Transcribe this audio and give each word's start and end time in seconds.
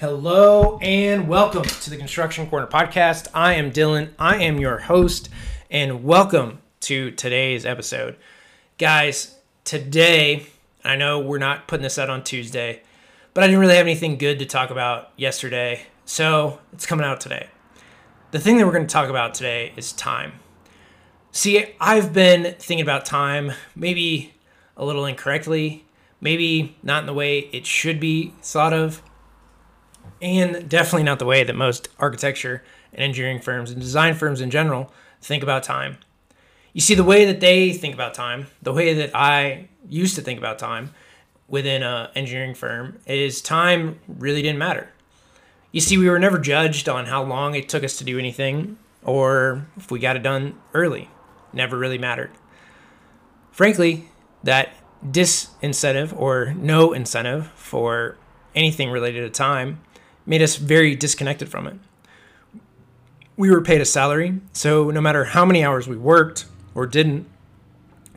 Hello 0.00 0.78
and 0.80 1.28
welcome 1.28 1.62
to 1.62 1.90
the 1.90 1.98
Construction 1.98 2.46
Corner 2.46 2.66
podcast. 2.66 3.28
I 3.34 3.52
am 3.56 3.68
Dillon. 3.68 4.14
I 4.18 4.42
am 4.42 4.58
your 4.58 4.78
host, 4.78 5.28
and 5.70 6.02
welcome 6.02 6.62
to 6.80 7.10
today's 7.10 7.66
episode. 7.66 8.16
Guys, 8.78 9.36
today, 9.62 10.46
I 10.82 10.96
know 10.96 11.20
we're 11.20 11.36
not 11.36 11.68
putting 11.68 11.82
this 11.82 11.98
out 11.98 12.08
on 12.08 12.24
Tuesday, 12.24 12.82
but 13.34 13.44
I 13.44 13.46
didn't 13.46 13.60
really 13.60 13.76
have 13.76 13.84
anything 13.84 14.16
good 14.16 14.38
to 14.38 14.46
talk 14.46 14.70
about 14.70 15.10
yesterday, 15.18 15.82
so 16.06 16.60
it's 16.72 16.86
coming 16.86 17.04
out 17.04 17.20
today. 17.20 17.48
The 18.30 18.38
thing 18.38 18.56
that 18.56 18.64
we're 18.64 18.72
going 18.72 18.86
to 18.86 18.92
talk 18.92 19.10
about 19.10 19.34
today 19.34 19.74
is 19.76 19.92
time. 19.92 20.32
See, 21.30 21.74
I've 21.78 22.14
been 22.14 22.54
thinking 22.58 22.80
about 22.80 23.04
time 23.04 23.52
maybe 23.76 24.32
a 24.78 24.84
little 24.86 25.04
incorrectly, 25.04 25.84
maybe 26.22 26.78
not 26.82 27.02
in 27.02 27.06
the 27.06 27.12
way 27.12 27.50
it 27.52 27.66
should 27.66 28.00
be 28.00 28.32
thought 28.40 28.72
of 28.72 29.02
and 30.22 30.68
definitely 30.68 31.02
not 31.04 31.18
the 31.18 31.24
way 31.24 31.44
that 31.44 31.54
most 31.54 31.88
architecture 31.98 32.62
and 32.92 33.02
engineering 33.02 33.40
firms 33.40 33.70
and 33.70 33.80
design 33.80 34.14
firms 34.14 34.40
in 34.40 34.50
general 34.50 34.92
think 35.20 35.42
about 35.42 35.62
time. 35.62 35.98
You 36.72 36.80
see, 36.80 36.94
the 36.94 37.04
way 37.04 37.24
that 37.24 37.40
they 37.40 37.72
think 37.72 37.94
about 37.94 38.14
time, 38.14 38.46
the 38.62 38.72
way 38.72 38.94
that 38.94 39.10
I 39.14 39.68
used 39.88 40.14
to 40.16 40.22
think 40.22 40.38
about 40.38 40.58
time 40.58 40.90
within 41.48 41.82
an 41.82 42.08
engineering 42.14 42.54
firm, 42.54 42.98
is 43.06 43.42
time 43.42 43.98
really 44.06 44.42
didn't 44.42 44.58
matter. 44.58 44.90
You 45.72 45.80
see, 45.80 45.98
we 45.98 46.08
were 46.08 46.18
never 46.18 46.38
judged 46.38 46.88
on 46.88 47.06
how 47.06 47.22
long 47.22 47.54
it 47.54 47.68
took 47.68 47.84
us 47.84 47.96
to 47.98 48.04
do 48.04 48.18
anything 48.18 48.76
or 49.02 49.66
if 49.76 49.90
we 49.90 49.98
got 49.98 50.16
it 50.16 50.22
done 50.22 50.60
early. 50.74 51.08
Never 51.52 51.76
really 51.76 51.98
mattered. 51.98 52.30
Frankly, 53.50 54.08
that 54.44 54.70
disincentive 55.04 56.16
or 56.16 56.54
no 56.54 56.92
incentive 56.92 57.48
for 57.48 58.16
anything 58.54 58.90
related 58.90 59.22
to 59.22 59.30
time 59.30 59.80
made 60.30 60.42
us 60.42 60.54
very 60.54 60.94
disconnected 60.94 61.48
from 61.48 61.66
it. 61.66 61.74
We 63.36 63.50
were 63.50 63.60
paid 63.60 63.80
a 63.80 63.84
salary, 63.84 64.40
so 64.52 64.88
no 64.92 65.00
matter 65.00 65.24
how 65.24 65.44
many 65.44 65.64
hours 65.64 65.88
we 65.88 65.96
worked 65.96 66.46
or 66.72 66.86
didn't, 66.86 67.26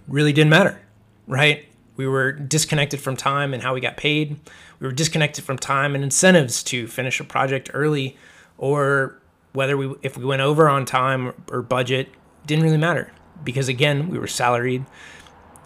really 0.07 0.31
didn't 0.31 0.51
matter, 0.51 0.79
right? 1.25 1.65
We 1.95 2.05
were 2.05 2.31
disconnected 2.31 2.99
from 2.99 3.17
time 3.17 3.51
and 3.51 3.63
how 3.63 3.73
we 3.73 3.81
got 3.81 3.97
paid. 3.97 4.39
We 4.79 4.85
were 4.85 4.93
disconnected 4.93 5.43
from 5.43 5.57
time 5.57 5.95
and 5.95 6.03
incentives 6.03 6.61
to 6.65 6.85
finish 6.85 7.19
a 7.19 7.23
project 7.23 7.71
early 7.73 8.15
or 8.59 9.19
whether 9.53 9.75
we 9.75 9.95
if 10.03 10.15
we 10.15 10.23
went 10.23 10.43
over 10.43 10.69
on 10.69 10.85
time 10.85 11.33
or 11.49 11.63
budget 11.63 12.09
didn't 12.45 12.63
really 12.63 12.77
matter 12.77 13.11
because 13.43 13.67
again, 13.67 14.09
we 14.09 14.19
were 14.19 14.27
salaried 14.27 14.85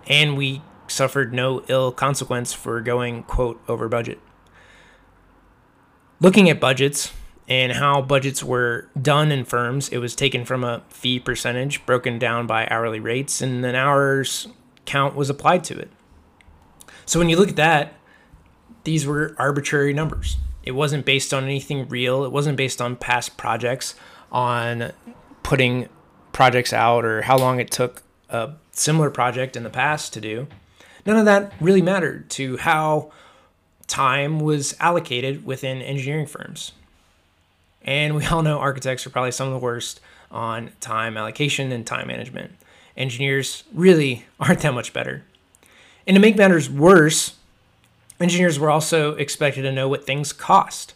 and 0.08 0.38
we 0.38 0.62
suffered 0.88 1.34
no 1.34 1.66
ill 1.68 1.92
consequence 1.92 2.54
for 2.54 2.80
going 2.80 3.24
quote 3.24 3.62
over 3.68 3.90
budget 3.90 4.20
looking 6.20 6.50
at 6.50 6.60
budgets 6.60 7.14
and 7.48 7.74
how 7.74 8.02
budgets 8.02 8.44
were 8.44 8.90
done 9.02 9.32
in 9.32 9.46
firms, 9.46 9.90
it 9.90 10.00
was 10.00 10.16
taken 10.16 10.44
from 10.44 10.64
a 10.64 10.84
fee 10.90 11.20
percentage 11.20 11.86
broken 11.86 12.20
down 12.20 12.46
by 12.46 12.68
hourly 12.68 13.00
rates, 13.00 13.42
and 13.42 13.66
an 13.66 13.76
hours 13.76 14.48
count 14.86 15.16
was 15.16 15.30
applied 15.30 15.64
to 15.66 15.78
it. 15.78 15.90
So 17.06 17.20
when 17.20 17.30
you 17.30 17.38
look 17.38 17.50
at 17.50 17.56
that, 17.56 17.94
these 18.84 19.06
were 19.06 19.36
arbitrary 19.38 19.94
numbers. 19.94 20.38
It 20.64 20.72
wasn't 20.72 21.06
based 21.06 21.34
on 21.34 21.46
anything 21.46 21.88
real, 21.88 22.26
it 22.26 22.32
wasn't 22.32 22.58
based 22.58 22.82
on 22.82 22.98
past 22.98 23.38
projects, 23.38 23.96
on 24.32 24.92
putting 25.44 25.88
projects 26.34 26.74
out, 26.74 27.06
or 27.06 27.22
how 27.22 27.38
long 27.38 27.60
it 27.62 27.72
took 27.72 28.04
a 28.30 28.54
similar 28.72 29.10
project 29.10 29.56
in 29.56 29.64
the 29.64 29.70
past 29.70 30.14
to 30.14 30.22
do. 30.22 30.48
None 31.06 31.16
of 31.16 31.26
that 31.26 31.54
really 31.62 31.82
mattered 31.82 32.30
to 32.32 32.58
how 32.58 33.12
time 33.88 34.40
was 34.40 34.76
allocated 34.80 35.46
within 35.46 35.82
engineering 35.82 36.28
firms. 36.28 36.74
And 37.84 38.16
we 38.16 38.26
all 38.26 38.44
know 38.44 38.60
architects 38.60 39.08
are 39.08 39.10
probably 39.10 39.32
some 39.32 39.48
of 39.48 39.54
the 39.54 39.60
worst 39.60 40.00
on 40.30 40.72
time 40.82 41.18
allocation 41.18 41.72
and 41.72 41.88
time 41.88 42.08
management. 42.08 42.52
Engineers 42.96 43.64
really 43.74 44.26
aren't 44.40 44.60
that 44.60 44.74
much 44.74 44.94
better. 44.94 45.24
And 46.06 46.16
to 46.16 46.22
make 46.22 46.38
matters 46.38 46.70
worse, 46.70 47.36
engineers 48.20 48.60
were 48.60 48.70
also 48.70 49.16
expected 49.16 49.64
to 49.64 49.72
know 49.72 49.88
what 49.88 50.06
things 50.06 50.34
cost. 50.34 50.94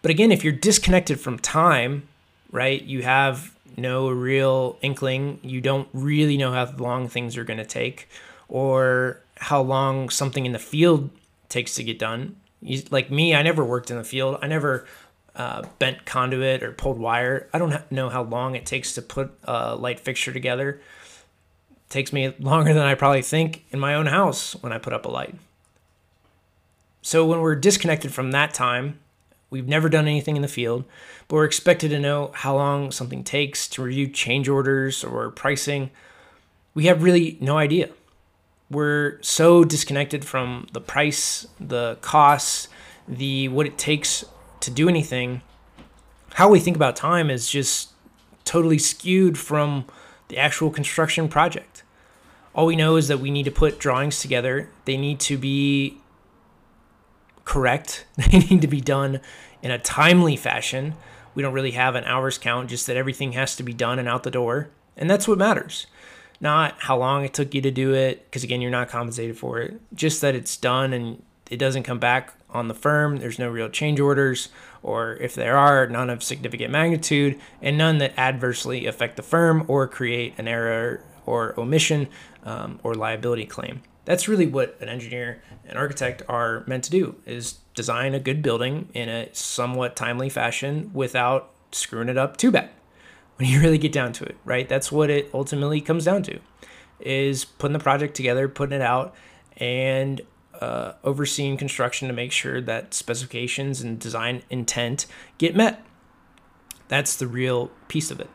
But 0.00 0.10
again, 0.10 0.32
if 0.32 0.42
you're 0.42 0.52
disconnected 0.52 1.20
from 1.20 1.38
time, 1.38 2.08
right, 2.50 2.82
you 2.82 3.02
have 3.02 3.54
no 3.76 4.10
real 4.10 4.76
inkling, 4.82 5.38
you 5.42 5.60
don't 5.60 5.88
really 5.92 6.36
know 6.36 6.52
how 6.52 6.70
long 6.76 7.08
things 7.08 7.36
are 7.36 7.44
going 7.44 7.58
to 7.58 7.64
take 7.64 8.08
or 8.48 9.20
how 9.38 9.62
long 9.62 10.10
something 10.10 10.44
in 10.44 10.52
the 10.52 10.58
field 10.58 11.10
takes 11.52 11.76
to 11.76 11.84
get 11.84 11.98
done. 11.98 12.36
You, 12.60 12.82
like 12.90 13.10
me, 13.10 13.34
I 13.34 13.42
never 13.42 13.64
worked 13.64 13.90
in 13.90 13.96
the 13.96 14.04
field. 14.04 14.38
I 14.42 14.48
never 14.48 14.86
uh, 15.36 15.62
bent 15.78 16.04
conduit 16.04 16.62
or 16.62 16.72
pulled 16.72 16.98
wire. 16.98 17.48
I 17.52 17.58
don't 17.58 17.90
know 17.92 18.08
how 18.08 18.22
long 18.22 18.54
it 18.54 18.66
takes 18.66 18.94
to 18.94 19.02
put 19.02 19.32
a 19.44 19.76
light 19.76 20.00
fixture 20.00 20.32
together. 20.32 20.80
It 21.70 21.90
takes 21.90 22.12
me 22.12 22.34
longer 22.38 22.72
than 22.74 22.82
I 22.82 22.94
probably 22.94 23.22
think 23.22 23.64
in 23.70 23.78
my 23.78 23.94
own 23.94 24.06
house 24.06 24.54
when 24.62 24.72
I 24.72 24.78
put 24.78 24.92
up 24.92 25.04
a 25.04 25.10
light. 25.10 25.34
So 27.02 27.26
when 27.26 27.40
we're 27.40 27.56
disconnected 27.56 28.12
from 28.12 28.30
that 28.30 28.54
time, 28.54 28.98
we've 29.50 29.68
never 29.68 29.88
done 29.88 30.06
anything 30.06 30.36
in 30.36 30.42
the 30.42 30.48
field, 30.48 30.84
but 31.26 31.36
we're 31.36 31.44
expected 31.44 31.90
to 31.90 31.98
know 31.98 32.30
how 32.32 32.54
long 32.54 32.92
something 32.92 33.24
takes 33.24 33.66
to 33.68 33.82
review 33.82 34.08
change 34.08 34.48
orders 34.48 35.02
or 35.02 35.30
pricing. 35.30 35.90
We 36.74 36.86
have 36.86 37.02
really 37.02 37.36
no 37.40 37.58
idea 37.58 37.90
we're 38.72 39.18
so 39.22 39.64
disconnected 39.64 40.24
from 40.24 40.66
the 40.72 40.80
price, 40.80 41.46
the 41.60 41.98
costs, 42.00 42.68
the 43.06 43.48
what 43.48 43.66
it 43.66 43.78
takes 43.78 44.24
to 44.60 44.70
do 44.70 44.88
anything. 44.88 45.42
How 46.34 46.48
we 46.48 46.58
think 46.58 46.76
about 46.76 46.96
time 46.96 47.30
is 47.30 47.48
just 47.48 47.90
totally 48.44 48.78
skewed 48.78 49.38
from 49.38 49.84
the 50.28 50.38
actual 50.38 50.70
construction 50.70 51.28
project. 51.28 51.82
All 52.54 52.66
we 52.66 52.76
know 52.76 52.96
is 52.96 53.08
that 53.08 53.20
we 53.20 53.30
need 53.30 53.44
to 53.44 53.50
put 53.50 53.78
drawings 53.78 54.20
together. 54.20 54.70
They 54.86 54.96
need 54.96 55.20
to 55.20 55.36
be 55.36 55.98
correct. 57.44 58.06
They 58.16 58.38
need 58.38 58.62
to 58.62 58.68
be 58.68 58.80
done 58.80 59.20
in 59.62 59.70
a 59.70 59.78
timely 59.78 60.36
fashion. 60.36 60.94
We 61.34 61.42
don't 61.42 61.54
really 61.54 61.72
have 61.72 61.94
an 61.94 62.04
hours 62.04 62.38
count, 62.38 62.70
just 62.70 62.86
that 62.86 62.96
everything 62.96 63.32
has 63.32 63.56
to 63.56 63.62
be 63.62 63.72
done 63.72 63.98
and 63.98 64.08
out 64.08 64.22
the 64.22 64.30
door. 64.30 64.70
And 64.96 65.08
that's 65.08 65.26
what 65.28 65.38
matters 65.38 65.86
not 66.42 66.74
how 66.80 66.98
long 66.98 67.24
it 67.24 67.32
took 67.32 67.54
you 67.54 67.62
to 67.62 67.70
do 67.70 67.94
it, 67.94 68.24
because 68.24 68.42
again, 68.44 68.60
you're 68.60 68.70
not 68.70 68.88
compensated 68.88 69.38
for 69.38 69.60
it. 69.60 69.80
Just 69.94 70.20
that 70.20 70.34
it's 70.34 70.56
done 70.56 70.92
and 70.92 71.22
it 71.48 71.56
doesn't 71.56 71.84
come 71.84 72.00
back 72.00 72.34
on 72.50 72.68
the 72.68 72.74
firm. 72.74 73.18
There's 73.18 73.38
no 73.38 73.48
real 73.48 73.68
change 73.68 74.00
orders, 74.00 74.48
or 74.82 75.14
if 75.14 75.34
there 75.34 75.56
are, 75.56 75.86
none 75.86 76.10
of 76.10 76.22
significant 76.22 76.72
magnitude, 76.72 77.40
and 77.62 77.78
none 77.78 77.98
that 77.98 78.18
adversely 78.18 78.86
affect 78.86 79.16
the 79.16 79.22
firm 79.22 79.64
or 79.68 79.86
create 79.86 80.34
an 80.36 80.48
error 80.48 81.04
or 81.24 81.58
omission 81.58 82.08
um, 82.44 82.80
or 82.82 82.94
liability 82.94 83.46
claim. 83.46 83.82
That's 84.04 84.26
really 84.26 84.46
what 84.46 84.76
an 84.80 84.88
engineer 84.88 85.40
and 85.64 85.78
architect 85.78 86.22
are 86.28 86.64
meant 86.66 86.82
to 86.84 86.90
do: 86.90 87.14
is 87.24 87.58
design 87.74 88.14
a 88.14 88.20
good 88.20 88.42
building 88.42 88.88
in 88.92 89.08
a 89.08 89.32
somewhat 89.32 89.94
timely 89.94 90.28
fashion 90.28 90.90
without 90.92 91.50
screwing 91.70 92.08
it 92.08 92.18
up 92.18 92.36
too 92.36 92.50
bad 92.50 92.68
when 93.42 93.50
you 93.50 93.60
really 93.60 93.78
get 93.78 93.92
down 93.92 94.12
to 94.14 94.24
it, 94.24 94.36
right? 94.44 94.68
That's 94.68 94.92
what 94.92 95.10
it 95.10 95.28
ultimately 95.34 95.80
comes 95.80 96.04
down 96.04 96.22
to 96.24 96.38
is 97.00 97.44
putting 97.44 97.72
the 97.72 97.82
project 97.82 98.14
together, 98.14 98.48
putting 98.48 98.76
it 98.76 98.82
out, 98.82 99.12
and 99.56 100.20
uh, 100.60 100.92
overseeing 101.02 101.56
construction 101.56 102.06
to 102.06 102.14
make 102.14 102.30
sure 102.30 102.60
that 102.60 102.94
specifications 102.94 103.80
and 103.80 103.98
design 103.98 104.42
intent 104.50 105.06
get 105.38 105.56
met. 105.56 105.84
That's 106.86 107.16
the 107.16 107.26
real 107.26 107.72
piece 107.88 108.12
of 108.12 108.20
it. 108.20 108.30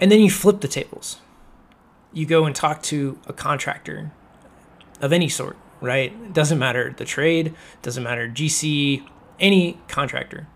And 0.00 0.10
then 0.10 0.18
you 0.18 0.30
flip 0.30 0.60
the 0.60 0.66
tables. 0.66 1.20
You 2.12 2.26
go 2.26 2.44
and 2.44 2.56
talk 2.56 2.82
to 2.84 3.20
a 3.28 3.32
contractor 3.32 4.10
of 5.00 5.12
any 5.12 5.28
sort, 5.28 5.56
right? 5.80 6.12
It 6.12 6.32
doesn't 6.32 6.58
matter 6.58 6.92
the 6.96 7.04
trade, 7.04 7.54
doesn't 7.82 8.02
matter 8.02 8.28
GC, 8.28 9.06
any 9.38 9.78
contractor. 9.86 10.48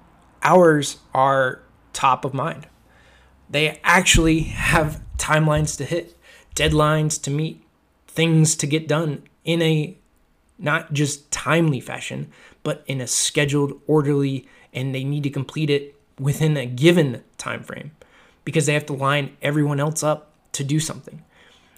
Hours 0.43 0.99
are 1.15 1.63
top 1.93 2.25
of 2.25 2.35
mind. 2.35 2.67
They 3.51 3.81
actually 3.83 4.41
have 4.41 5.03
timelines 5.17 5.77
to 5.79 5.85
hit, 5.85 6.17
deadlines 6.55 7.21
to 7.23 7.31
meet, 7.31 7.63
things 8.07 8.57
to 8.57 8.67
get 8.67 8.89
done 8.89 9.23
in 9.45 9.63
a 9.63 9.97
not 10.59 10.93
just 10.93 11.31
timely 11.31 11.81
fashion, 11.81 12.31
but 12.63 12.83
in 12.87 13.01
a 13.01 13.07
scheduled, 13.07 13.81
orderly, 13.87 14.47
and 14.73 14.95
they 14.95 15.05
need 15.05 15.23
to 15.23 15.31
complete 15.31 15.71
it 15.71 15.95
within 16.19 16.57
a 16.57 16.67
given 16.67 17.23
time 17.37 17.63
frame 17.63 17.93
because 18.45 18.67
they 18.67 18.75
have 18.75 18.87
to 18.87 18.93
line 18.93 19.37
everyone 19.41 19.79
else 19.79 20.03
up 20.03 20.33
to 20.53 20.65
do 20.65 20.81
something. 20.81 21.23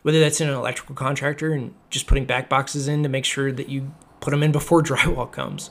Whether 0.02 0.20
that's 0.20 0.40
in 0.40 0.48
an 0.48 0.54
electrical 0.54 0.94
contractor 0.94 1.52
and 1.52 1.74
just 1.90 2.06
putting 2.06 2.24
back 2.24 2.48
boxes 2.48 2.88
in 2.88 3.02
to 3.02 3.08
make 3.08 3.26
sure 3.26 3.52
that 3.52 3.68
you 3.68 3.92
put 4.20 4.30
them 4.30 4.42
in 4.42 4.52
before 4.52 4.82
drywall 4.82 5.30
comes. 5.30 5.70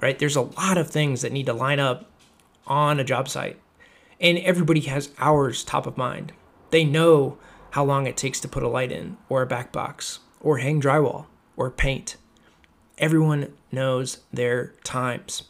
Right? 0.00 0.18
There's 0.18 0.36
a 0.36 0.42
lot 0.42 0.78
of 0.78 0.90
things 0.90 1.22
that 1.22 1.32
need 1.32 1.46
to 1.46 1.52
line 1.52 1.80
up 1.80 2.11
on 2.66 3.00
a 3.00 3.04
job 3.04 3.28
site. 3.28 3.58
And 4.20 4.38
everybody 4.38 4.80
has 4.80 5.10
hours 5.18 5.64
top 5.64 5.86
of 5.86 5.96
mind. 5.96 6.32
They 6.70 6.84
know 6.84 7.38
how 7.70 7.84
long 7.84 8.06
it 8.06 8.16
takes 8.16 8.38
to 8.40 8.48
put 8.48 8.62
a 8.62 8.68
light 8.68 8.92
in, 8.92 9.16
or 9.28 9.42
a 9.42 9.46
back 9.46 9.72
box, 9.72 10.20
or 10.40 10.58
hang 10.58 10.80
drywall, 10.80 11.26
or 11.56 11.70
paint. 11.70 12.16
Everyone 12.98 13.52
knows 13.70 14.18
their 14.32 14.68
times. 14.84 15.44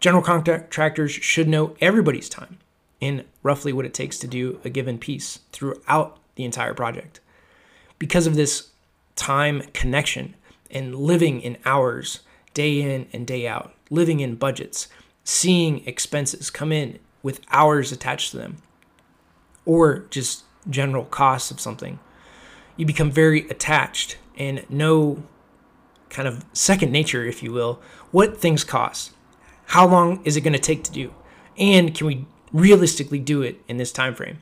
General 0.00 0.22
contractors 0.22 1.12
should 1.12 1.48
know 1.48 1.76
everybody's 1.80 2.28
time 2.28 2.58
in 3.00 3.24
roughly 3.42 3.72
what 3.72 3.84
it 3.84 3.92
takes 3.92 4.18
to 4.18 4.26
do 4.26 4.60
a 4.64 4.70
given 4.70 4.98
piece 4.98 5.40
throughout 5.52 6.18
the 6.36 6.44
entire 6.44 6.74
project. 6.74 7.20
Because 7.98 8.26
of 8.26 8.34
this 8.34 8.70
time 9.16 9.62
connection 9.72 10.34
and 10.70 10.94
living 10.94 11.40
in 11.40 11.58
hours, 11.64 12.20
day 12.52 12.80
in 12.80 13.06
and 13.12 13.26
day 13.26 13.46
out, 13.46 13.74
living 13.90 14.20
in 14.20 14.36
budgets, 14.36 14.88
seeing 15.24 15.84
expenses 15.86 16.50
come 16.50 16.70
in 16.70 16.98
with 17.22 17.40
hours 17.50 17.90
attached 17.90 18.30
to 18.30 18.36
them, 18.36 18.58
or 19.64 20.06
just 20.10 20.44
general 20.68 21.04
costs 21.04 21.50
of 21.50 21.58
something, 21.58 21.98
you 22.76 22.84
become 22.86 23.10
very 23.10 23.48
attached 23.48 24.18
and 24.36 24.68
know 24.68 25.22
kind 26.10 26.28
of 26.28 26.44
second 26.52 26.92
nature, 26.92 27.24
if 27.24 27.42
you 27.42 27.52
will, 27.52 27.80
what 28.10 28.38
things 28.38 28.62
cost. 28.62 29.12
How 29.66 29.86
long 29.86 30.22
is 30.24 30.36
it 30.36 30.42
going 30.42 30.52
to 30.52 30.58
take 30.58 30.84
to 30.84 30.92
do? 30.92 31.12
And 31.56 31.94
can 31.94 32.06
we 32.06 32.26
realistically 32.52 33.18
do 33.18 33.42
it 33.42 33.60
in 33.66 33.78
this 33.78 33.92
time 33.92 34.14
frame? 34.14 34.38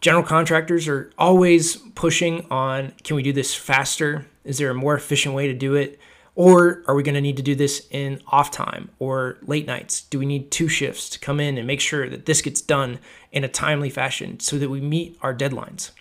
General 0.00 0.22
contractors 0.22 0.86
are 0.86 1.10
always 1.18 1.76
pushing 1.94 2.46
on 2.50 2.92
can 3.02 3.16
we 3.16 3.22
do 3.22 3.32
this 3.32 3.54
faster? 3.54 4.26
Is 4.44 4.58
there 4.58 4.70
a 4.70 4.74
more 4.74 4.94
efficient 4.94 5.34
way 5.34 5.46
to 5.48 5.54
do 5.54 5.74
it? 5.74 5.98
Or 6.36 6.82
are 6.86 6.94
we 6.94 7.02
going 7.02 7.14
to 7.14 7.20
need 7.22 7.38
to 7.38 7.42
do 7.42 7.54
this 7.54 7.86
in 7.90 8.20
off 8.26 8.50
time 8.50 8.90
or 8.98 9.38
late 9.42 9.66
nights? 9.66 10.02
Do 10.02 10.18
we 10.18 10.26
need 10.26 10.50
two 10.50 10.68
shifts 10.68 11.08
to 11.10 11.18
come 11.18 11.40
in 11.40 11.56
and 11.56 11.66
make 11.66 11.80
sure 11.80 12.10
that 12.10 12.26
this 12.26 12.42
gets 12.42 12.60
done 12.60 12.98
in 13.32 13.42
a 13.42 13.48
timely 13.48 13.88
fashion 13.88 14.38
so 14.38 14.58
that 14.58 14.68
we 14.68 14.82
meet 14.82 15.18
our 15.22 15.34
deadlines? 15.34 15.92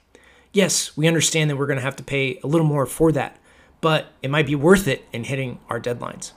Yes, 0.52 0.96
we 0.98 1.08
understand 1.08 1.50
that 1.50 1.56
we're 1.56 1.68
going 1.68 1.80
to 1.80 1.84
have 1.84 1.96
to 1.96 2.04
pay 2.04 2.40
a 2.44 2.48
little 2.48 2.68
more 2.68 2.86
for 2.86 3.14
that, 3.14 3.40
but 3.80 4.08
it 4.22 4.30
might 4.30 4.46
be 4.46 4.56
worth 4.56 4.90
it 4.90 5.06
in 5.14 5.24
hitting 5.24 5.60
our 5.70 5.80
deadlines. 5.80 6.34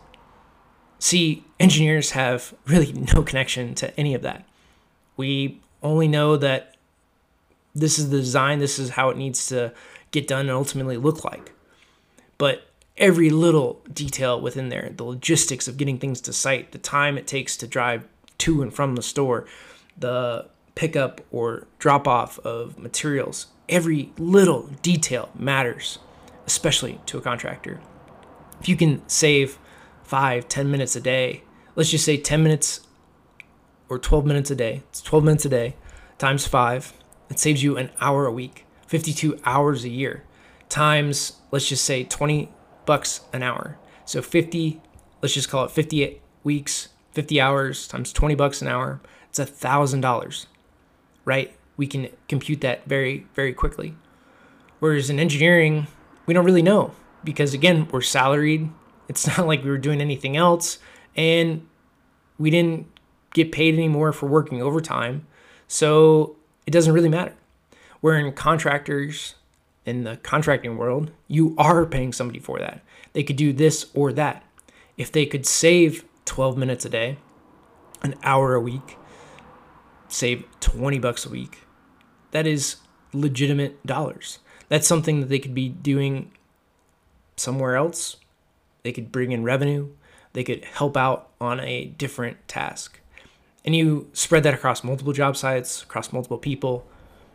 See, 1.00 1.45
engineers 1.59 2.12
have 2.12 2.55
really 2.67 2.93
no 3.15 3.25
connection 3.25 3.75
to 3.77 3.99
any 3.99 4.15
of 4.15 4.23
that. 4.23 4.45
We 5.17 5.61
only 5.83 6.06
know 6.06 6.37
that 6.37 6.77
this 7.75 7.99
is 7.99 8.11
the 8.11 8.19
design, 8.19 8.61
this 8.61 8.79
is 8.79 8.91
how 8.91 9.11
it 9.11 9.17
needs 9.17 9.49
to 9.49 9.73
get 10.12 10.29
done 10.29 10.43
and 10.43 10.50
ultimately 10.50 10.97
look 10.97 11.25
like. 11.25 11.53
But 12.39 12.68
every 12.99 13.31
little 13.31 13.81
detail 13.93 14.41
within 14.41 14.69
there 14.69 14.91
the 14.97 15.05
logistics 15.05 15.69
of 15.69 15.77
getting 15.77 15.99
things 15.99 16.21
to 16.23 16.33
site, 16.33 16.73
the 16.73 16.79
time 16.79 17.17
it 17.17 17.27
takes 17.27 17.56
to 17.56 17.67
drive 17.67 18.06
to 18.39 18.62
and 18.62 18.75
from 18.75 18.95
the 18.95 19.03
store, 19.03 19.47
the 19.97 20.49
pickup 20.75 21.21
or 21.31 21.67
drop 21.79 22.06
off 22.06 22.39
of 22.41 22.79
materials. 22.79 23.47
Every 23.69 24.12
little 24.19 24.71
detail 24.83 25.29
matters, 25.35 25.99
especially 26.47 27.00
to 27.06 27.19
a 27.19 27.21
contractor. 27.21 27.81
If 28.61 28.69
you 28.69 28.77
can 28.77 29.06
save 29.09 29.59
five 30.03 30.49
ten 30.49 30.71
minutes 30.71 30.97
a 30.97 31.00
day, 31.00 31.43
let's 31.77 31.91
just 31.91 32.05
say 32.05 32.17
10 32.17 32.43
minutes 32.43 32.81
or 33.89 33.99
12 33.99 34.27
minutes 34.27 34.50
a 34.50 34.56
day, 34.56 34.83
it's 34.89 35.00
12 35.00 35.25
minutes 35.25 35.45
a 35.45 35.49
day 35.49 35.75
times 36.19 36.47
five, 36.47 36.93
it 37.31 37.39
saves 37.39 37.62
you 37.62 37.77
an 37.77 37.91
hour 38.00 38.27
a 38.27 38.33
week, 38.33 38.67
52 38.87 39.39
hours 39.45 39.85
a 39.85 39.89
year, 39.89 40.25
times, 40.69 41.35
let's 41.50 41.69
just 41.69 41.85
say 41.85 42.05
20 42.05 42.50
bucks 42.88 43.20
an 43.35 43.43
hour. 43.43 43.76
So 44.06 44.23
50, 44.23 44.81
let's 45.20 45.35
just 45.35 45.50
call 45.50 45.62
it 45.67 45.70
50 45.70 46.23
weeks, 46.43 46.88
50 47.12 47.38
hours 47.38 47.87
times 47.87 48.14
20 48.14 48.35
bucks 48.35 48.62
an 48.62 48.69
hour. 48.69 49.00
It's 49.29 49.38
a 49.38 49.44
thousand 49.44 50.00
dollars, 50.00 50.46
right? 51.26 51.55
We 51.76 51.87
can 51.87 52.08
compute 52.31 52.62
that 52.62 52.87
very, 52.87 53.26
very 53.35 53.52
quickly. 53.52 53.94
Whereas 54.81 55.11
in 55.11 55.20
engineering, 55.20 55.87
we 56.25 56.32
don't 56.32 56.46
really 56.46 56.62
know 56.62 56.93
because 57.25 57.52
again, 57.52 57.87
we're 57.90 58.00
salaried. 58.00 58.70
It's 59.06 59.26
not 59.38 59.46
like 59.46 59.62
we 59.62 59.69
were 59.69 59.76
doing 59.76 60.00
anything 60.00 60.38
else. 60.38 60.79
And 61.14 61.69
we 62.38 62.49
didn't 62.49 62.87
get 63.35 63.52
paid 63.52 63.75
anymore 63.75 64.12
for 64.12 64.26
working 64.26 64.62
overtime. 64.62 65.26
So 65.67 66.37
it 66.67 66.70
doesn't 66.70 66.94
really 66.94 67.11
matter. 67.11 67.35
Where 68.00 68.19
in 68.19 68.32
contractors, 68.32 69.35
in 69.88 70.05
the 70.05 70.17
contracting 70.19 70.76
world, 70.76 71.11
you 71.26 71.55
are 71.58 71.87
paying 71.87 72.12
somebody 72.12 72.38
for 72.38 72.58
that. 72.58 72.82
They 73.12 73.23
could 73.23 73.37
do 73.37 73.52
this 73.52 73.87
or 73.94 74.12
that. 74.12 74.44
If 74.96 75.11
they 75.11 75.26
could 75.26 75.46
save 75.46 76.05
12 76.25 76.56
minutes 76.58 76.85
a 76.85 76.88
day, 76.90 77.19
an 78.02 78.14
hour 78.23 78.55
a 78.55 78.61
week, 78.61 78.96
save 80.08 80.44
20 80.61 80.99
bucks 80.99 81.25
a 81.25 81.31
week, 81.31 81.61
that 82.32 82.46
is 82.46 82.76
legitimate 83.12 83.85
dollars. 83.87 84.38
That's 84.69 84.87
something 84.87 85.20
that 85.20 85.29
they 85.29 85.38
could 85.38 85.55
be 85.55 85.69
doing 85.69 86.31
somewhere 87.37 87.76
else. 87.76 88.17
They 88.82 88.93
could 88.93 89.11
bring 89.11 89.32
in 89.32 89.44
revenue. 89.44 89.90
They 90.35 90.44
could 90.44 90.64
help 90.64 90.96
out 90.96 91.31
on 91.40 91.61
a 91.61 91.87
different 91.87 92.46
task. 92.46 93.00
And 93.64 93.75
you 93.75 94.11
spread 94.12 94.43
that 94.43 94.55
across 94.55 94.85
multiple 94.85 95.12
job 95.12 95.37
sites, 95.37 95.82
across 95.82 96.12
multiple 96.12 96.38
people. 96.38 96.87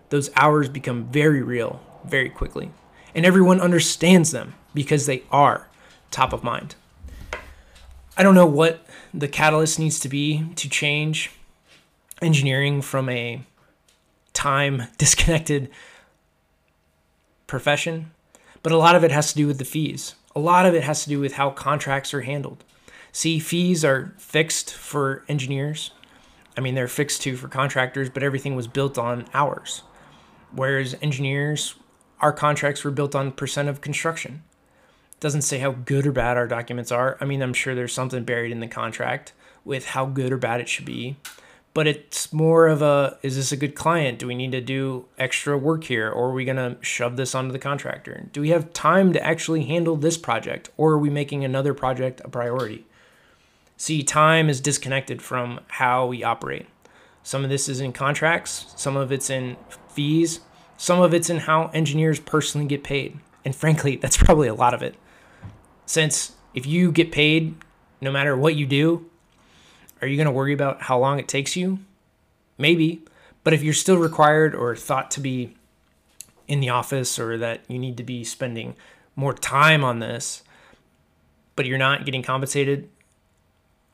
Those 0.10 0.30
hours 0.36 0.70
become 0.70 1.06
very 1.06 1.42
real 1.42 1.82
very 2.06 2.30
quickly. 2.30 2.72
And 3.16 3.26
everyone 3.26 3.60
understands 3.60 4.32
them 4.32 4.56
because 4.74 5.06
they 5.06 5.24
are 5.32 5.68
top 6.12 6.34
of 6.34 6.44
mind. 6.44 6.76
I 8.16 8.24
don't 8.24 8.36
know 8.36 8.46
what 8.46 8.86
the 9.14 9.28
catalyst 9.28 9.80
needs 9.80 10.00
to 10.02 10.10
be 10.10 10.46
to 10.56 10.70
change 10.70 11.32
engineering 12.22 12.82
from 12.82 13.10
a 13.10 13.44
time 14.34 14.84
disconnected 14.98 15.70
profession, 17.48 18.12
but 18.62 18.72
a 18.72 18.78
lot 18.78 18.96
of 18.96 19.04
it 19.04 19.12
has 19.12 19.32
to 19.32 19.38
do 19.38 19.48
with 19.48 19.58
the 19.58 19.66
fees. 19.66 20.16
A 20.36 20.40
lot 20.40 20.66
of 20.66 20.74
it 20.74 20.84
has 20.84 21.04
to 21.04 21.10
do 21.10 21.20
with 21.20 21.34
how 21.34 21.52
contracts 21.52 22.14
are 22.14 22.22
handled. 22.22 22.64
See, 23.12 23.38
fees 23.38 23.86
are 23.86 24.14
fixed 24.18 24.74
for 24.74 25.24
engineers. 25.28 25.92
I 26.58 26.62
mean, 26.62 26.74
they're 26.74 26.88
fixed 26.88 27.22
too 27.22 27.36
for 27.36 27.48
contractors, 27.48 28.10
but 28.10 28.24
everything 28.24 28.56
was 28.56 28.68
built 28.68 28.98
on 28.98 29.26
hours. 29.34 29.84
Whereas 30.52 30.96
engineers 31.02 31.76
our 32.24 32.32
contracts 32.32 32.86
were 32.86 32.92
built 32.92 33.16
on 33.16 33.34
percent 33.34 33.68
of 33.68 33.82
construction. 33.82 34.44
Doesn't 35.20 35.42
say 35.42 35.60
how 35.60 35.72
good 35.72 36.08
or 36.08 36.14
bad 36.14 36.38
our 36.38 36.48
documents 36.48 36.90
are. 36.90 37.18
I 37.20 37.26
mean, 37.26 37.42
I'm 37.42 37.54
sure 37.54 37.76
there's 37.76 37.94
something 37.94 38.24
buried 38.24 38.54
in 38.54 38.62
the 38.62 38.68
contract 38.68 39.34
with 39.66 39.88
how 39.88 40.06
good 40.06 40.32
or 40.32 40.38
bad 40.38 40.62
it 40.62 40.70
should 40.70 40.86
be, 40.86 41.18
but 41.74 41.86
it's 41.86 42.32
more 42.32 42.68
of 42.68 42.82
a 42.82 43.18
is 43.24 43.36
this 43.36 43.52
a 43.52 43.58
good 43.58 43.76
client? 43.76 44.20
Do 44.20 44.28
we 44.28 44.36
need 44.36 44.54
to 44.54 44.62
do 44.62 45.06
extra 45.18 45.58
work 45.58 45.84
here 45.84 46.10
or 46.10 46.30
are 46.30 46.34
we 46.34 46.46
going 46.46 46.56
to 46.56 46.78
shove 46.80 47.18
this 47.18 47.36
onto 47.36 47.52
the 47.52 47.60
contractor? 47.60 48.30
Do 48.32 48.40
we 48.40 48.50
have 48.50 48.72
time 48.72 49.12
to 49.12 49.26
actually 49.26 49.66
handle 49.66 49.98
this 49.98 50.18
project 50.18 50.70
or 50.78 50.94
are 50.94 51.00
we 51.00 51.10
making 51.10 51.44
another 51.44 51.74
project 51.74 52.22
a 52.24 52.30
priority? 52.30 52.86
See, 53.76 54.02
time 54.02 54.50
is 54.50 54.62
disconnected 54.62 55.22
from 55.22 55.60
how 55.68 56.06
we 56.06 56.24
operate. 56.24 56.68
Some 57.22 57.44
of 57.44 57.50
this 57.50 57.68
is 57.68 57.82
in 57.82 57.92
contracts, 57.92 58.74
some 58.78 58.96
of 58.96 59.12
it's 59.12 59.30
in 59.30 59.58
fees, 59.90 60.40
some 60.78 61.02
of 61.02 61.14
it's 61.14 61.30
in 61.30 61.40
how 61.40 61.68
engineers 61.68 62.20
personally 62.20 62.68
get 62.68 62.84
paid. 62.84 63.20
And 63.46 63.56
frankly, 63.56 63.96
that's 64.02 64.18
probably 64.18 64.48
a 64.48 64.54
lot 64.54 64.74
of 64.74 64.82
it. 64.82 64.96
Since 65.86 66.34
if 66.54 66.66
you 66.66 66.92
get 66.92 67.12
paid 67.12 67.56
no 68.02 68.12
matter 68.12 68.36
what 68.36 68.56
you 68.56 68.66
do, 68.66 69.10
are 70.02 70.08
you 70.08 70.18
going 70.18 70.26
to 70.26 70.32
worry 70.32 70.54
about 70.54 70.84
how 70.84 71.00
long 71.00 71.20
it 71.20 71.28
takes 71.28 71.56
you? 71.56 71.80
Maybe. 72.58 73.04
But 73.44 73.54
if 73.54 73.64
you're 73.64 73.74
still 73.74 73.98
required 73.98 74.56
or 74.56 74.76
thought 74.76 75.12
to 75.12 75.20
be 75.20 75.56
in 76.48 76.60
the 76.60 76.70
office 76.70 77.18
or 77.20 77.38
that 77.38 77.62
you 77.68 77.80
need 77.80 77.98
to 77.98 78.04
be 78.04 78.24
spending 78.24 78.76
more 79.16 79.34
time 79.34 79.84
on 79.84 80.00
this, 80.00 80.44
but 81.56 81.66
you're 81.66 81.78
not 81.78 82.06
getting 82.06 82.24
compensated 82.24 82.90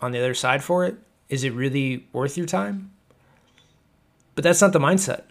on 0.02 0.12
the 0.12 0.20
other 0.20 0.34
side 0.34 0.64
for 0.64 0.86
it, 0.86 0.98
is 1.30 1.44
it 1.44 1.54
really 1.54 2.08
worth 2.12 2.38
your 2.38 2.48
time? 2.48 2.92
But 4.36 4.44
that's 4.44 4.62
not 4.62 4.74
the 4.74 4.80
mindset 4.80 5.24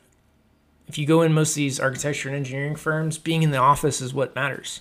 if 0.89 0.97
you 0.97 1.07
go 1.07 1.21
in 1.23 1.33
most 1.33 1.51
of 1.51 1.57
these 1.57 1.79
architecture 1.79 2.29
and 2.29 2.37
engineering 2.37 2.75
firms, 2.75 3.19
being 3.19 3.43
in 3.43 3.51
the 3.51 3.59
office 3.59 4.01
is 4.01 4.15
what 4.15 4.35
matters. 4.35 4.81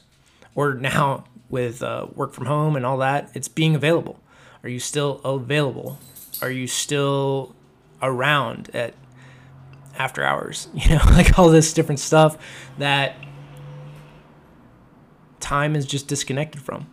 Or 0.56 0.74
now 0.74 1.26
with 1.50 1.84
uh, 1.84 2.08
work 2.16 2.34
from 2.34 2.46
home 2.46 2.76
and 2.76 2.86
all 2.86 2.98
that, 3.00 3.30
it's 3.34 3.50
being 3.50 3.76
available. 3.76 4.20
Are 4.64 4.70
you 4.70 4.80
still 4.80 5.20
available? 5.26 6.00
Are 6.42 6.50
you 6.50 6.66
still 6.66 7.54
around 8.02 8.70
at 8.74 8.94
after 9.98 10.24
hours? 10.24 10.70
You 10.74 10.96
know, 10.96 11.02
like 11.12 11.38
all 11.38 11.50
this 11.50 11.74
different 11.74 12.00
stuff 12.00 12.38
that 12.78 13.18
time 15.42 15.76
is 15.76 15.86
just 15.86 16.08
disconnected 16.08 16.62
from. 16.62 16.88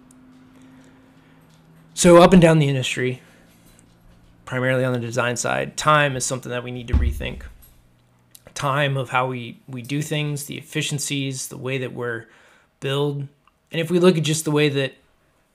So, 1.96 2.20
up 2.20 2.32
and 2.32 2.42
down 2.42 2.58
the 2.58 2.68
industry, 2.68 3.22
primarily 4.44 4.84
on 4.84 4.92
the 4.92 4.98
design 4.98 5.36
side, 5.36 5.76
time 5.76 6.16
is 6.16 6.24
something 6.24 6.50
that 6.50 6.64
we 6.64 6.72
need 6.72 6.88
to 6.88 6.94
rethink 6.94 7.42
time 8.54 8.96
of 8.96 9.10
how 9.10 9.26
we, 9.26 9.60
we 9.68 9.82
do 9.82 10.00
things, 10.00 10.46
the 10.46 10.58
efficiencies, 10.58 11.48
the 11.48 11.58
way 11.58 11.78
that 11.78 11.92
we're 11.92 12.26
build. 12.80 13.26
And 13.72 13.80
if 13.80 13.90
we 13.90 13.98
look 13.98 14.16
at 14.16 14.24
just 14.24 14.44
the 14.44 14.50
way 14.50 14.68
that 14.68 14.94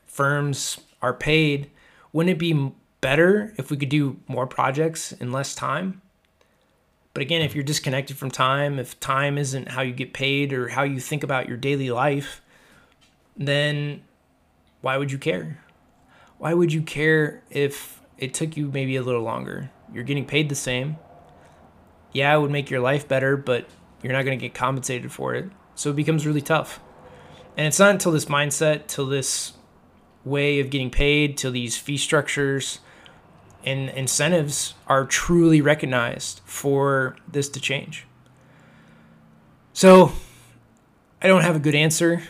firms 0.05 0.79
are 1.01 1.13
paid, 1.13 1.69
wouldn't 2.11 2.35
it 2.35 2.39
be 2.39 2.71
better 3.01 3.53
if 3.57 3.71
we 3.71 3.77
could 3.77 3.89
do 3.89 4.19
more 4.27 4.47
projects 4.47 5.11
in 5.13 5.31
less 5.31 5.55
time? 5.55 6.01
But 7.13 7.21
again, 7.21 7.41
if 7.41 7.55
you're 7.55 7.63
disconnected 7.63 8.17
from 8.17 8.31
time, 8.31 8.79
if 8.79 8.99
time 8.99 9.37
isn't 9.37 9.69
how 9.69 9.81
you 9.81 9.93
get 9.93 10.13
paid 10.13 10.53
or 10.53 10.69
how 10.69 10.83
you 10.83 10.99
think 10.99 11.23
about 11.23 11.47
your 11.47 11.57
daily 11.57 11.89
life, 11.89 12.41
then 13.35 14.03
why 14.81 14.97
would 14.97 15.11
you 15.11 15.17
care? 15.17 15.63
Why 16.37 16.53
would 16.53 16.71
you 16.71 16.81
care 16.81 17.41
if 17.49 18.01
it 18.17 18.33
took 18.33 18.55
you 18.55 18.69
maybe 18.71 18.95
a 18.95 19.01
little 19.01 19.21
longer? 19.21 19.71
You're 19.93 20.03
getting 20.03 20.25
paid 20.25 20.49
the 20.49 20.55
same. 20.55 20.97
Yeah, 22.11 22.35
it 22.35 22.39
would 22.39 22.51
make 22.51 22.69
your 22.69 22.79
life 22.79 23.07
better, 23.07 23.37
but 23.37 23.67
you're 24.01 24.13
not 24.13 24.23
going 24.23 24.37
to 24.37 24.43
get 24.43 24.53
compensated 24.53 25.11
for 25.11 25.35
it. 25.35 25.49
So 25.75 25.89
it 25.91 25.95
becomes 25.95 26.25
really 26.25 26.41
tough. 26.41 26.79
And 27.55 27.67
it's 27.67 27.79
not 27.79 27.91
until 27.91 28.11
this 28.11 28.25
mindset, 28.25 28.87
till 28.87 29.05
this 29.05 29.53
way 30.25 30.59
of 30.59 30.69
getting 30.69 30.89
paid, 30.89 31.37
till 31.37 31.51
these 31.51 31.77
fee 31.77 31.97
structures 31.97 32.79
and 33.65 33.89
incentives 33.89 34.73
are 34.87 35.05
truly 35.05 35.61
recognized 35.61 36.41
for 36.45 37.17
this 37.27 37.49
to 37.49 37.59
change. 37.59 38.05
So 39.73 40.13
I 41.21 41.27
don't 41.27 41.41
have 41.41 41.55
a 41.55 41.59
good 41.59 41.75
answer. 41.75 42.23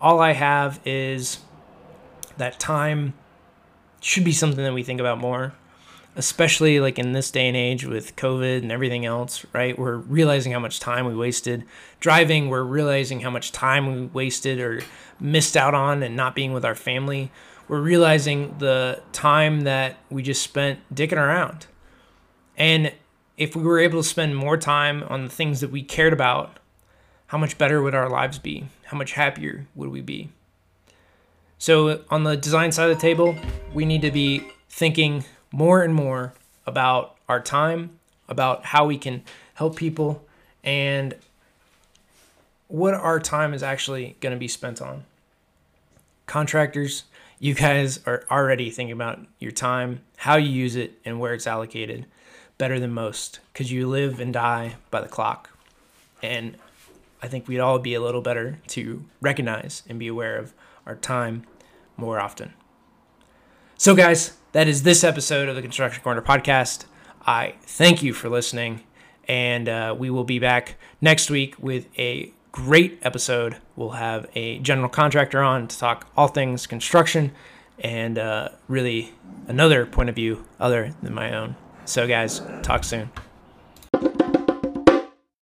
All 0.00 0.20
I 0.20 0.32
have 0.32 0.80
is 0.84 1.40
that 2.36 2.58
time 2.58 3.14
should 4.00 4.24
be 4.24 4.32
something 4.32 4.64
that 4.64 4.72
we 4.72 4.82
think 4.82 5.00
about 5.00 5.18
more, 5.18 5.54
especially 6.18 6.80
like 6.80 6.98
in 6.98 7.12
this 7.12 7.30
day 7.30 7.46
and 7.46 7.56
age 7.56 7.84
with 7.84 8.16
COVID 8.16 8.58
and 8.58 8.72
everything 8.72 9.06
else, 9.06 9.46
right? 9.52 9.78
We're 9.78 9.96
realizing 9.96 10.50
how 10.50 10.58
much 10.58 10.80
time 10.80 11.06
we 11.06 11.14
wasted 11.14 11.64
driving, 12.00 12.48
we're 12.48 12.64
realizing 12.64 13.20
how 13.20 13.30
much 13.30 13.52
time 13.52 13.86
we 13.86 14.06
wasted 14.06 14.58
or 14.58 14.82
missed 15.20 15.56
out 15.56 15.74
on 15.74 16.02
and 16.02 16.16
not 16.16 16.34
being 16.34 16.52
with 16.52 16.64
our 16.64 16.74
family. 16.74 17.30
We're 17.68 17.80
realizing 17.80 18.56
the 18.58 19.00
time 19.12 19.60
that 19.60 19.96
we 20.10 20.22
just 20.24 20.42
spent 20.42 20.80
dicking 20.92 21.18
around. 21.18 21.66
And 22.56 22.92
if 23.36 23.54
we 23.54 23.62
were 23.62 23.78
able 23.78 24.02
to 24.02 24.08
spend 24.08 24.36
more 24.36 24.56
time 24.56 25.04
on 25.04 25.22
the 25.22 25.30
things 25.30 25.60
that 25.60 25.70
we 25.70 25.84
cared 25.84 26.12
about, 26.12 26.58
how 27.28 27.38
much 27.38 27.58
better 27.58 27.80
would 27.80 27.94
our 27.94 28.10
lives 28.10 28.40
be? 28.40 28.66
How 28.86 28.98
much 28.98 29.12
happier 29.12 29.68
would 29.76 29.90
we 29.90 30.00
be? 30.00 30.30
So, 31.58 32.02
on 32.10 32.24
the 32.24 32.36
design 32.36 32.72
side 32.72 32.90
of 32.90 32.96
the 32.96 33.00
table, 33.00 33.36
we 33.72 33.84
need 33.84 34.02
to 34.02 34.10
be 34.10 34.48
thinking 34.68 35.24
more 35.50 35.82
and 35.82 35.94
more 35.94 36.34
about 36.66 37.16
our 37.28 37.40
time, 37.40 37.98
about 38.28 38.66
how 38.66 38.86
we 38.86 38.98
can 38.98 39.22
help 39.54 39.76
people, 39.76 40.24
and 40.62 41.14
what 42.68 42.94
our 42.94 43.18
time 43.18 43.54
is 43.54 43.62
actually 43.62 44.16
going 44.20 44.34
to 44.34 44.38
be 44.38 44.48
spent 44.48 44.82
on. 44.82 45.04
Contractors, 46.26 47.04
you 47.38 47.54
guys 47.54 48.00
are 48.06 48.24
already 48.30 48.70
thinking 48.70 48.92
about 48.92 49.20
your 49.38 49.52
time, 49.52 50.00
how 50.18 50.36
you 50.36 50.50
use 50.50 50.76
it, 50.76 50.98
and 51.04 51.18
where 51.18 51.32
it's 51.32 51.46
allocated 51.46 52.04
better 52.58 52.78
than 52.80 52.92
most 52.92 53.40
because 53.52 53.72
you 53.72 53.88
live 53.88 54.20
and 54.20 54.32
die 54.32 54.76
by 54.90 55.00
the 55.00 55.08
clock. 55.08 55.50
And 56.22 56.56
I 57.22 57.28
think 57.28 57.48
we'd 57.48 57.60
all 57.60 57.78
be 57.78 57.94
a 57.94 58.00
little 58.00 58.20
better 58.20 58.58
to 58.68 59.04
recognize 59.20 59.82
and 59.88 59.98
be 59.98 60.08
aware 60.08 60.36
of 60.36 60.52
our 60.84 60.96
time 60.96 61.44
more 61.96 62.20
often. 62.20 62.52
So, 63.80 63.94
guys, 63.94 64.36
that 64.50 64.66
is 64.66 64.82
this 64.82 65.04
episode 65.04 65.48
of 65.48 65.54
the 65.54 65.62
Construction 65.62 66.02
Corner 66.02 66.20
podcast. 66.20 66.86
I 67.24 67.54
thank 67.62 68.02
you 68.02 68.12
for 68.12 68.28
listening, 68.28 68.82
and 69.28 69.68
uh, 69.68 69.94
we 69.96 70.10
will 70.10 70.24
be 70.24 70.40
back 70.40 70.74
next 71.00 71.30
week 71.30 71.54
with 71.60 71.86
a 71.96 72.32
great 72.50 72.98
episode. 73.02 73.58
We'll 73.76 73.90
have 73.90 74.26
a 74.34 74.58
general 74.58 74.88
contractor 74.88 75.40
on 75.44 75.68
to 75.68 75.78
talk 75.78 76.10
all 76.16 76.26
things 76.26 76.66
construction 76.66 77.30
and 77.78 78.18
uh, 78.18 78.48
really 78.66 79.12
another 79.46 79.86
point 79.86 80.08
of 80.08 80.16
view 80.16 80.44
other 80.58 80.92
than 81.00 81.14
my 81.14 81.32
own. 81.32 81.54
So, 81.84 82.08
guys, 82.08 82.42
talk 82.64 82.82
soon. 82.82 83.10